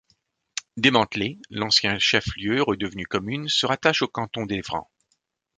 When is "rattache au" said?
3.67-4.07